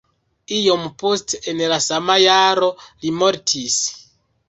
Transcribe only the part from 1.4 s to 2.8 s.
en la sama jaro